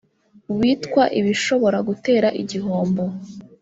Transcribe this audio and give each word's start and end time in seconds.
witwa 0.57 1.03
ibishobora 1.19 1.77
gutera 1.87 2.27
igihombo 2.41 3.03